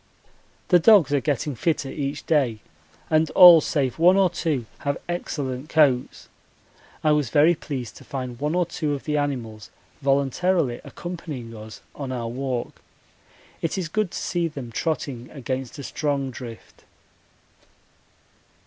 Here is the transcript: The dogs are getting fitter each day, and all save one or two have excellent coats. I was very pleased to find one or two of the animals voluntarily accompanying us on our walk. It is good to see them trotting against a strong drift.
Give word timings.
The 0.69 0.79
dogs 0.79 1.13
are 1.13 1.19
getting 1.21 1.53
fitter 1.53 1.91
each 1.91 2.25
day, 2.25 2.57
and 3.11 3.29
all 3.35 3.61
save 3.61 3.99
one 3.99 4.17
or 4.17 4.31
two 4.31 4.65
have 4.79 4.97
excellent 5.07 5.69
coats. 5.69 6.27
I 7.03 7.11
was 7.11 7.29
very 7.29 7.53
pleased 7.53 7.97
to 7.97 8.03
find 8.03 8.39
one 8.39 8.55
or 8.55 8.65
two 8.65 8.95
of 8.95 9.03
the 9.03 9.17
animals 9.17 9.69
voluntarily 10.01 10.81
accompanying 10.83 11.55
us 11.55 11.81
on 11.93 12.11
our 12.11 12.29
walk. 12.29 12.81
It 13.61 13.77
is 13.77 13.89
good 13.89 14.09
to 14.09 14.17
see 14.17 14.47
them 14.47 14.71
trotting 14.71 15.29
against 15.29 15.77
a 15.77 15.83
strong 15.83 16.31
drift. 16.31 16.83